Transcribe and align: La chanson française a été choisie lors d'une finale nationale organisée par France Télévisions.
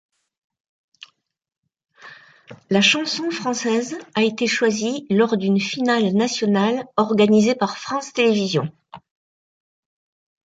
La 2.71 2.81
chanson 2.81 3.29
française 3.29 3.99
a 4.15 4.23
été 4.23 4.47
choisie 4.47 5.05
lors 5.11 5.37
d'une 5.37 5.59
finale 5.59 6.13
nationale 6.15 6.85
organisée 6.97 7.53
par 7.53 7.77
France 7.77 8.11
Télévisions. 8.11 8.71